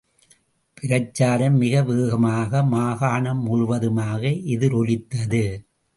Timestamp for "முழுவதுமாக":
3.41-4.21